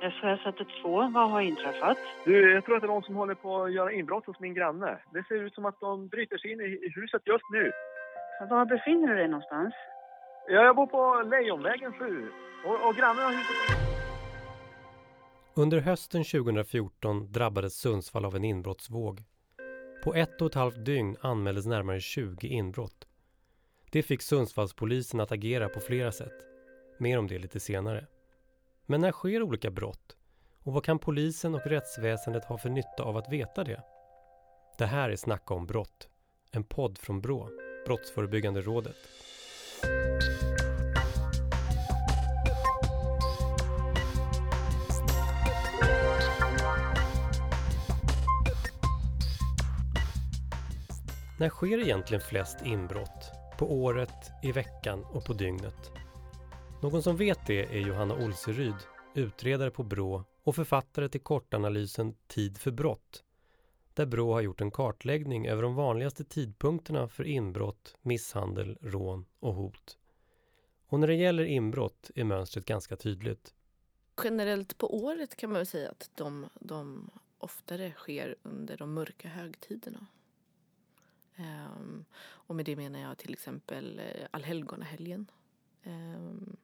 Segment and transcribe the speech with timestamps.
[0.00, 1.98] SOS 112, vad har inträffat?
[2.24, 4.54] Du, jag tror att det är någon som håller på att göra inbrott hos min
[4.54, 4.98] granne.
[5.12, 7.72] Det ser ut som att de bryter sig in i huset just nu.
[8.50, 9.74] Var befinner du dig någonstans?
[10.48, 12.28] Ja, jag bor på Lejonvägen 7
[12.64, 13.90] och, och grannen har huset...
[15.54, 19.22] Under hösten 2014 drabbades Sundsvall av en inbrottsvåg.
[20.04, 23.08] På ett och ett halvt dygn anmäldes närmare 20 inbrott.
[23.92, 26.44] Det fick Sundsvallspolisen att agera på flera sätt.
[26.98, 28.06] Mer om det lite senare.
[28.90, 30.16] Men när sker olika brott?
[30.62, 33.82] Och vad kan polisen och rättsväsendet ha för nytta av att veta det?
[34.78, 36.08] Det här är Snacka om brott.
[36.52, 37.48] En podd från BRÅ,
[37.86, 38.96] Brottsförebyggande rådet.
[51.38, 53.32] När sker egentligen flest inbrott?
[53.58, 55.99] På året, i veckan och på dygnet?
[56.82, 58.74] Någon som vet det är Johanna Olseryd,
[59.14, 63.24] utredare på BRÅ och författare till kortanalysen Tid för brott,
[63.94, 69.54] där BRÅ har gjort en kartläggning över de vanligaste tidpunkterna för inbrott, misshandel, rån och
[69.54, 69.98] hot.
[70.86, 73.54] Och när det gäller inbrott är mönstret ganska tydligt.
[74.24, 79.28] Generellt på året kan man väl säga att de, de oftare sker under de mörka
[79.28, 80.06] högtiderna.
[81.38, 85.30] Um, och med det menar jag till exempel eh, allhelgonahelgen.
[85.84, 86.56] Um,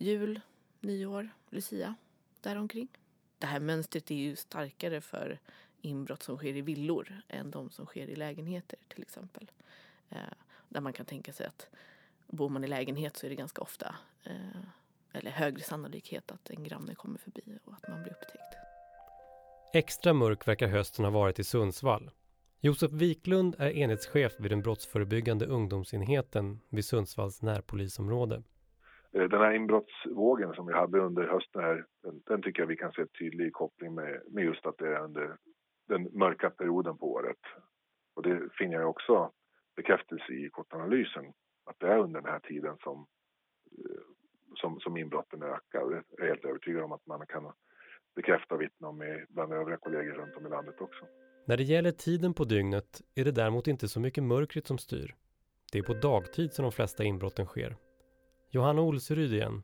[0.00, 0.40] jul,
[0.80, 1.94] nyår, lucia,
[2.40, 2.88] däromkring.
[3.38, 5.38] Det här mönstret är ju starkare för
[5.80, 9.50] inbrott som sker i villor än de som sker i lägenheter till exempel.
[10.12, 10.18] Uh,
[10.68, 11.68] där man kan tänka sig att
[12.26, 13.94] bor man i lägenhet så är det ganska ofta
[14.26, 14.62] uh,
[15.12, 18.56] eller högre sannolikhet att en granne kommer förbi och att man blir upptäckt.
[19.72, 22.10] Extra mörk verkar hösten ha varit i Sundsvall
[22.62, 28.42] Josef Wiklund är enhetschef vid den brottsförebyggande ungdomsenheten vid Sundsvalls närpolisområde.
[29.12, 32.76] Eh, den här inbrottsvågen som vi hade under hösten här, den, den tycker jag vi
[32.76, 35.36] kan se tydlig koppling med, med just att det är under
[35.88, 37.40] den mörka perioden på året.
[38.14, 39.32] Och det finner jag också
[39.76, 41.24] bekräftelse i kortanalysen,
[41.64, 43.06] att det är under den här tiden som,
[43.78, 44.00] eh,
[44.54, 45.80] som, som inbrotten ökar.
[45.80, 47.52] Och jag är helt övertygad om att man kan
[48.14, 51.04] bekräfta och vittna om bland övriga kollegor runt om i landet också.
[51.46, 55.14] När det gäller tiden på dygnet är det däremot inte så mycket mörkret som styr.
[55.72, 57.76] Det är på dagtid som de flesta inbrotten sker.
[58.52, 59.62] Johanna Olseryd igen.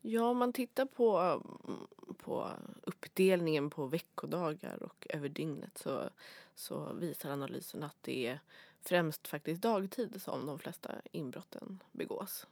[0.00, 2.50] Ja, om man tittar på, mm, på
[2.82, 6.10] uppdelningen på veckodagar och över dygnet så,
[6.54, 8.40] så visar analysen att det är
[8.80, 12.46] främst faktiskt dagtid som de flesta inbrotten begås.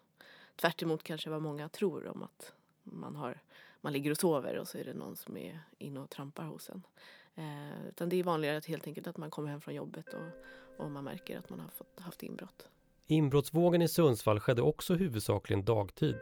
[0.56, 2.52] Tvärt emot kanske vad många tror om att
[2.82, 3.40] man, har,
[3.80, 6.70] man ligger och sover och så är det någon som är inne och trampar hos
[6.70, 6.82] en.
[7.34, 10.28] Eh, utan det är vanligare att helt enkelt att man kommer hem från jobbet och,
[10.84, 12.68] och man märker att man har fått, haft inbrott.
[13.08, 16.16] Inbrottsvågen i Sundsvall skedde också huvudsakligen dagtid.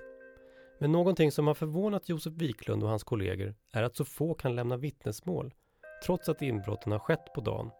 [0.80, 4.54] Men någonting som har förvånat Josef Wiklund och hans kollegor är att så få kan
[4.54, 5.54] lämna vittnesmål
[6.06, 7.70] trots att inbrotten har skett på dagen.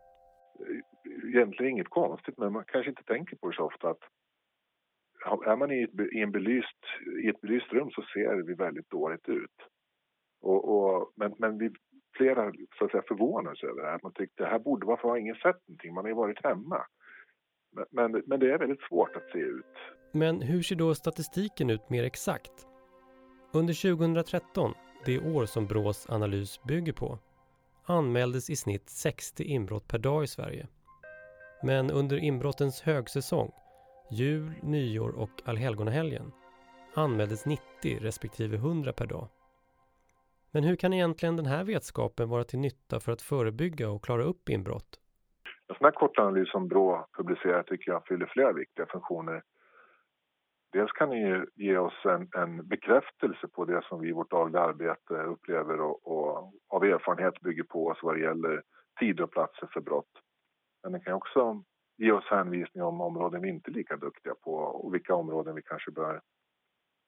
[1.28, 4.03] Egentligen inget konstigt men man kanske inte tänker på det så ofta att
[5.47, 6.84] är man i ett, i en belyst,
[7.25, 9.56] i ett belyst rum så ser vi väldigt dåligt ut.
[10.41, 11.71] Och, och, men, men vi
[12.16, 14.00] flera så att säga, förvånades över det här.
[14.03, 15.94] Man tyckte det här borde, varför har ingen sett någonting?
[15.94, 16.87] Man har ju varit hemma.
[17.73, 19.65] Men, men, det är väldigt svårt att se ut.
[20.13, 22.67] Men hur ser då statistiken ut mer exakt?
[23.53, 27.19] Under 2013, det år som Brås analys bygger på,
[27.85, 30.69] anmäldes i snitt 60 inbrott per dag i Sverige.
[31.63, 33.53] Men under inbrottens högsäsong,
[34.11, 36.33] jul, nyår och allhelgonahelgen,
[36.95, 37.63] anmäldes 90
[38.01, 39.29] respektive 100 per dag.
[40.51, 44.23] Men hur kan egentligen den här vetskapen vara till nytta för att förebygga och klara
[44.23, 45.01] upp inbrott?
[45.71, 49.43] En sån här kortanalys som Brå publicerar tycker jag fyller flera viktiga funktioner.
[50.73, 54.31] Dels kan den ju ge oss en, en, bekräftelse på det som vi i vårt
[54.31, 58.63] dagliga arbete upplever och, och av erfarenhet bygger på oss vad det gäller
[59.01, 60.11] tider och platser för brott.
[60.83, 61.63] Men den kan också
[61.97, 65.63] ge oss hänvisning om områden vi inte är lika duktiga på och vilka områden vi
[65.63, 66.21] kanske bör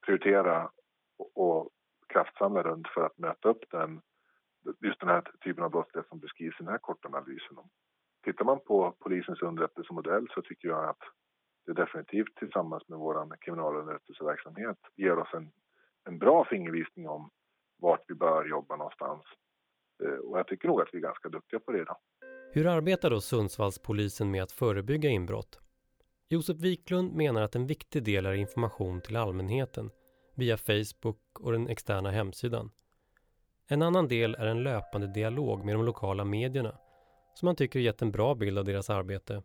[0.06, 0.70] prioritera
[1.18, 1.70] och, och
[2.08, 4.00] kraftsamla runt för att möta upp den,
[4.80, 7.56] just den här typen av brottslighet som beskrivs i den här kortanalysen.
[8.24, 11.02] Tittar man på polisens underrättelsemodell så tycker jag att
[11.66, 15.52] det definitivt tillsammans med vår kriminalunderrättelseverksamhet ger oss en,
[16.04, 17.30] en bra fingervisning om
[17.78, 19.22] vart vi bör jobba någonstans.
[20.04, 21.96] Eh, och jag tycker nog att vi är ganska duktiga på det idag.
[22.52, 25.60] Hur arbetar då Sundsvallspolisen med att förebygga inbrott?
[26.28, 29.90] Josef Wiklund menar att en viktig del är information till allmänheten
[30.34, 32.70] via Facebook och den externa hemsidan.
[33.68, 36.78] En annan del är en löpande dialog med de lokala medierna
[37.34, 39.42] som man tycker gett en bra bild av deras arbete.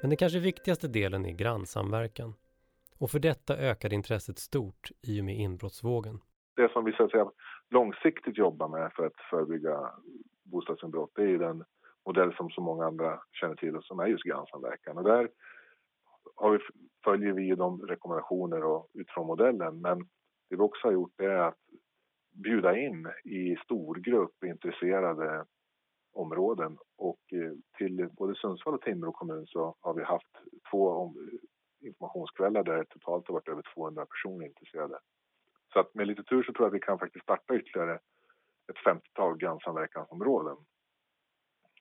[0.00, 2.34] Men den kanske viktigaste delen är grannsamverkan.
[2.98, 6.20] Och för detta ökade intresset stort i och med inbrottsvågen.
[6.56, 7.30] det som vi så att säga,
[7.70, 9.90] långsiktigt jobbar med för att förebygga
[10.42, 11.64] bostadsinbrott det är ju den
[12.06, 14.98] modell som så många andra känner till och som är just grannsamverkan.
[14.98, 15.28] Och där
[16.36, 16.58] har vi,
[17.04, 19.98] följer vi de rekommendationer och utifrån modellen men
[20.50, 21.58] det vi också har gjort är att
[22.32, 25.44] bjuda in i storgrupp intresserade
[26.14, 30.36] områden och eh, till både Sundsvall och Timrå kommun så har vi haft
[30.70, 34.98] två eh, informationskvällar där totalt har varit över 200 personer intresserade.
[35.72, 37.94] Så att med lite tur så tror jag att vi kan faktiskt starta ytterligare
[38.68, 40.56] ett 50-tal grannsamverkansområden.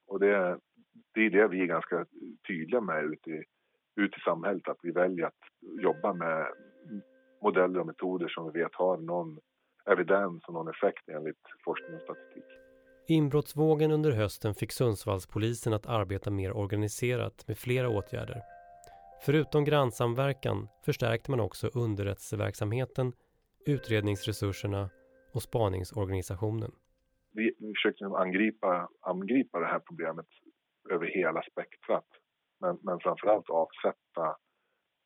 [0.08, 0.60] Och det,
[1.14, 2.06] det är det vi är ganska
[2.48, 3.44] tydliga med ute i,
[3.96, 5.40] ut i samhället, att vi väljer att
[5.82, 6.48] jobba med
[7.42, 9.40] modeller och metoder som vi vet har någon
[9.86, 12.63] evidens och någon effekt enligt forskning och statistik.
[13.08, 18.42] Inbrottsvågen under hösten fick Sundsvallspolisen att arbeta mer organiserat med flera åtgärder.
[19.26, 23.14] Förutom grannsamverkan förstärkte man också underrättelseverksamheten,
[23.66, 24.90] utredningsresurserna
[25.34, 26.72] och spaningsorganisationen.
[27.32, 30.28] Vi försökte angripa, angripa det här problemet
[30.90, 32.08] över hela spektrat.
[32.60, 34.38] Men, men framförallt avsätta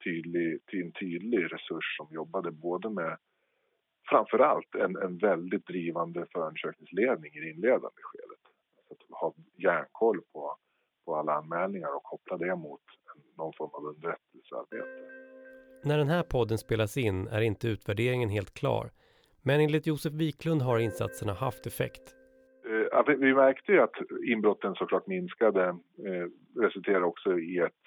[0.04, 3.18] tydlig, en tydlig resurs som jobbade både med
[4.10, 8.44] framförallt en, en väldigt drivande förundersökningsledning i det inledande skedet.
[8.92, 10.56] Att ha järnkoll på,
[11.06, 12.82] på alla anmälningar och koppla det mot
[13.38, 15.18] någon form av underrättelsearbete.
[15.84, 18.92] När den här podden spelas in är inte utvärderingen helt klar.
[19.42, 22.16] Men enligt Josef Wiklund har insatserna haft effekt.
[22.66, 23.96] Eh, vi märkte ju att
[24.28, 25.64] inbrotten såklart minskade.
[26.08, 27.84] Eh, resulterade också i ett,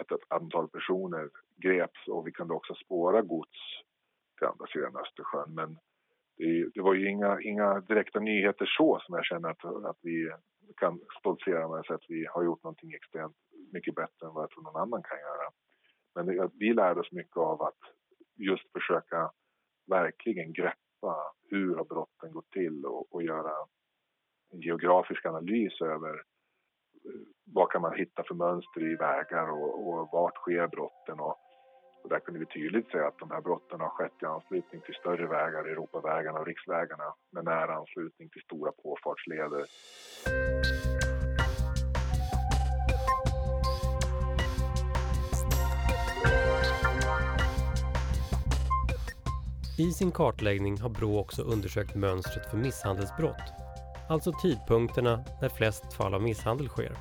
[0.00, 3.58] ett, ett antal personer greps och vi kunde också spåra gods
[4.38, 5.54] till andra sidan Östersjön.
[5.54, 5.78] Men
[6.36, 10.32] det, det, var ju inga, inga direkta nyheter så som jag känner att, att vi
[10.76, 13.36] kan stoltsera med att vi har gjort någonting extremt
[13.72, 15.50] mycket bättre än vad jag tror någon annan kan göra.
[16.14, 17.78] Men det, vi lärde oss mycket av att
[18.36, 19.30] just försöka
[19.86, 23.52] verkligen greppa hur har brotten gått till och, och göra
[24.52, 26.14] en geografisk analys över
[27.04, 31.36] eh, vad kan man hitta för mönster i vägar och, och vart sker brotten och
[32.08, 34.94] och där kunde vi tydligt se att de här brotten har skett i anslutning till
[34.94, 39.64] större vägar, Europavägarna och riksvägarna med nära anslutning till stora påfartsleder.
[49.78, 53.52] I sin kartläggning har Brå också undersökt mönstret för misshandelsbrott.
[54.08, 56.92] Alltså tidpunkterna när flest fall av misshandel sker.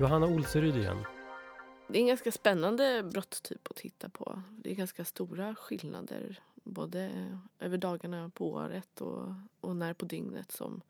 [0.00, 1.15] Johanna Olseryd igen.
[1.88, 4.42] Det är en ganska spännande brottstyp att titta på.
[4.50, 7.10] Det är ganska stora skillnader både
[7.58, 10.80] över dagarna på året och, och när på dygnet som,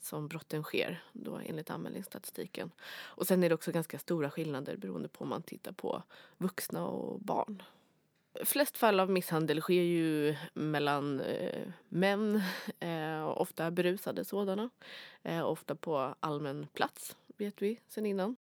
[0.00, 2.70] som brotten sker då enligt anmälningsstatistiken.
[2.90, 6.02] Och sen är det också ganska stora skillnader beroende på om man tittar på
[6.38, 7.62] vuxna och barn.
[8.44, 12.42] Flest fall av misshandel sker ju mellan eh, män,
[12.80, 14.70] eh, ofta berusade sådana.
[15.22, 18.36] Eh, ofta på allmän plats, vet vi sen innan.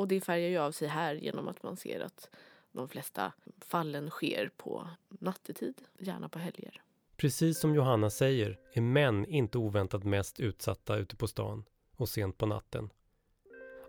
[0.00, 2.30] Och det färgar ju av sig här genom att man ser att
[2.72, 6.82] de flesta fallen sker på nattetid, gärna på helger.
[7.16, 11.64] Precis som Johanna säger är män inte oväntat mest utsatta ute på stan
[11.96, 12.90] och sent på natten.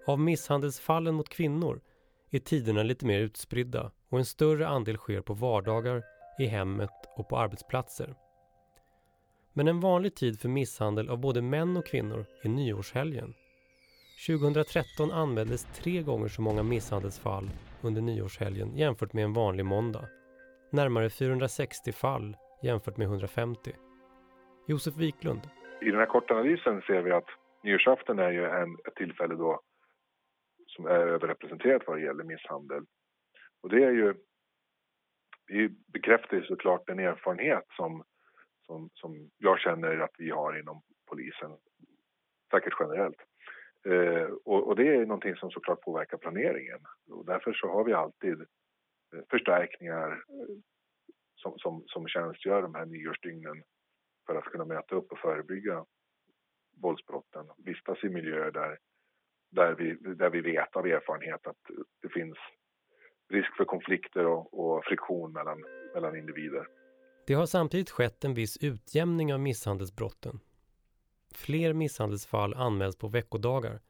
[0.06, 1.82] Av misshandelsfallen mot kvinnor
[2.30, 6.04] är tiderna lite mer utspridda och en större andel sker på vardagar,
[6.40, 8.16] i hemmet och på arbetsplatser.
[9.54, 13.34] Men en vanlig tid för misshandel av både män och kvinnor är nyårshelgen
[14.28, 17.50] 2013 anmäldes tre gånger så många misshandelsfall
[17.82, 20.06] under nyårshelgen jämfört med en vanlig måndag.
[20.72, 23.72] Närmare 460 fall jämfört med 150.
[24.68, 25.42] Josef Wiklund.
[25.82, 27.26] I den här kortanalysen ser vi att
[27.64, 29.62] nyårsafton är ju en, ett tillfälle då
[30.68, 32.84] som är överrepresenterat vad det gäller misshandel.
[33.62, 34.14] Och det är ju
[35.48, 38.04] det bekräftar ju såklart den erfarenhet som,
[38.66, 41.58] som, som jag känner att vi har inom polisen,
[42.52, 43.18] säkert generellt.
[43.86, 46.80] Eh, och, och, det är någonting som såklart påverkar planeringen.
[47.10, 50.56] Och därför så har vi alltid eh, förstärkningar eh,
[51.36, 53.64] som, som, som tjänstgör de här nyårsdygnen
[54.26, 55.86] för att kunna möta upp och förebygga
[56.82, 57.46] våldsbrotten.
[57.58, 58.78] Vistas i miljöer där,
[59.52, 61.62] där, vi, där vi vet av erfarenhet att
[62.02, 62.38] det finns
[63.30, 66.68] risk för konflikter och, och friktion mellan, mellan individer.
[67.28, 70.40] Det har samtidigt skett en viss utjämning av misshandelsbrotten.
[71.32, 73.82] Fler misshandelsfall anmäls på veckodagar,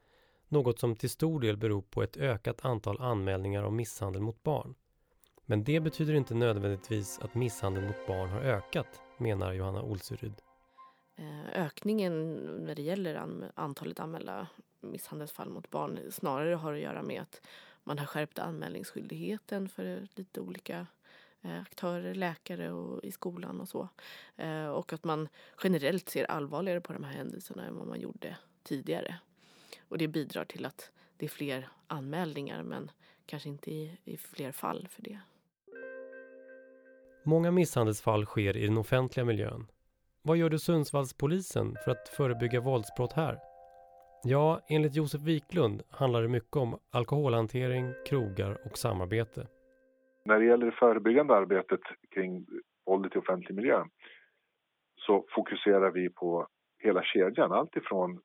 [0.48, 4.74] något som till stor del beror på ett ökat antal anmälningar om misshandel mot barn.
[5.46, 10.34] Men det betyder inte nödvändigtvis att misshandel mot barn har ökat, menar Johanna Olseryd.
[11.16, 13.22] Eh, ökningen när det gäller
[13.54, 14.46] antalet anmälda
[14.80, 17.40] misshandelsfall mot barn snarare har att göra med att
[17.84, 20.86] man har skärpt anmälningsskyldigheten för lite olika
[21.44, 23.88] Eh, aktörer, läkare och i skolan och så.
[24.36, 25.28] Eh, och att man
[25.62, 29.14] generellt ser allvarligare på de här händelserna än vad man gjorde tidigare.
[29.88, 32.90] Och det bidrar till att det är fler anmälningar men
[33.26, 35.20] kanske inte i, i fler fall för det.
[37.24, 39.66] Många misshandelsfall sker i den offentliga miljön.
[40.22, 43.38] Vad gör du Sundsvallspolisen för att förebygga våldsbrott här?
[44.24, 49.46] Ja, enligt Josef Wiklund handlar det mycket om alkoholhantering, krogar och samarbete.
[50.24, 52.46] När det gäller det förebyggande arbetet kring
[52.86, 53.84] våldet i offentlig miljö
[54.96, 56.48] så fokuserar vi på
[56.78, 58.20] hela kedjan, allt ifrån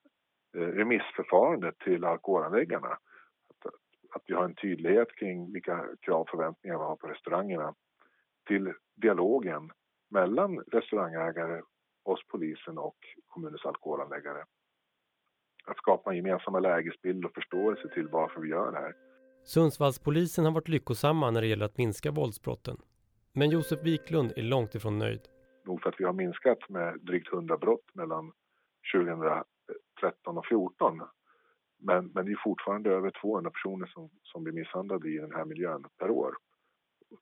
[0.57, 2.87] eh, remissförfarandet till alkoholanläggarna.
[2.87, 3.73] Att,
[4.11, 7.73] att vi har en tydlighet kring vilka krav och förväntningar vi har på restaurangerna
[8.47, 9.71] till dialogen
[10.09, 11.61] mellan restaurangägare,
[12.03, 14.43] oss polisen och kommunens alkoholanläggare.
[15.65, 18.93] Att skapa en gemensamma lägesbild och förståelse till varför vi gör det här.
[19.47, 22.77] Sundsvallspolisen har varit lyckosamma när det gäller att minska våldsbrotten.
[23.33, 25.21] Men Josef Wiklund är långt ifrån nöjd.
[25.65, 28.31] Nog för att vi har minskat med drygt 100 brott mellan
[28.93, 31.01] 2013 och 2014.
[31.79, 35.45] Men, men det är fortfarande över 200 personer som, som blir misshandlade i den här
[35.45, 36.35] miljön per år.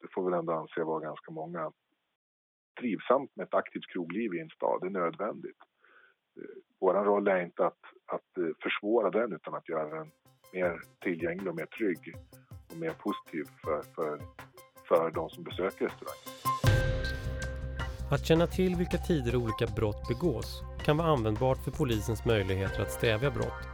[0.01, 1.71] Det får väl ändå anse vara ganska många.
[2.79, 5.59] Trivsamt med ett aktivt krogliv i en stad, det är nödvändigt.
[6.37, 10.11] Eh, Vår roll är inte att, att eh, försvåra den utan att göra den
[10.55, 12.15] mer tillgänglig och mer trygg
[12.71, 14.21] och mer positiv för, för,
[14.87, 16.35] för de som besöker restaurangen.
[18.11, 22.91] Att känna till vilka tider olika brott begås kan vara användbart för polisens möjligheter att
[22.91, 23.67] stävja brott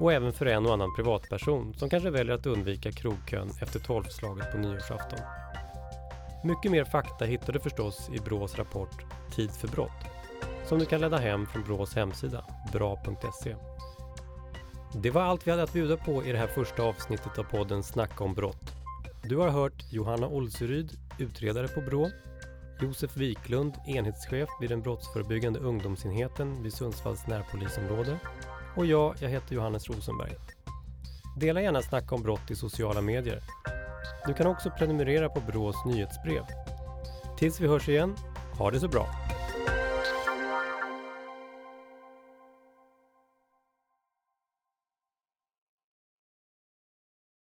[0.00, 4.52] och även för en och annan privatperson som kanske väljer att undvika krogkön efter tolvslaget
[4.52, 5.18] på nyårsafton.
[6.44, 10.10] Mycket mer fakta hittar du förstås i Brås rapport Tid för brott
[10.64, 13.56] som du kan ladda hem från Brås hemsida, bra.se.
[14.92, 17.82] Det var allt vi hade att bjuda på i det här första avsnittet av podden
[17.82, 18.72] Snacka om brott.
[19.22, 22.10] Du har hört Johanna Olseryd, utredare på Brå,
[22.80, 28.18] Josef Wiklund, enhetschef vid den brottsförebyggande ungdomsenheten vid Sundsvalls närpolisområde
[28.76, 30.32] och jag, jag heter Johannes Rosenberg.
[31.36, 33.42] Dela gärna Snacka om brott i sociala medier.
[34.26, 36.42] Du kan också prenumerera på Brås nyhetsbrev.
[37.38, 38.16] Tills vi hörs igen,
[38.58, 39.08] ha det så bra!